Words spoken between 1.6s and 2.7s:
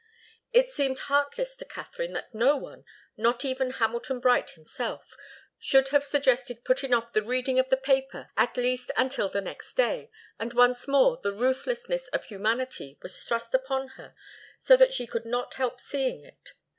Katharine that no